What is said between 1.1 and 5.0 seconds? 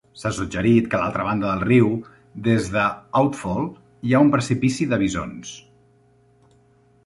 banda del riu des de "Outfall" hi ha un precipici